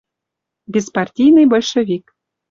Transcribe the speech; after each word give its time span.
Беспартиный 0.65 1.45
большевик. 1.45 2.15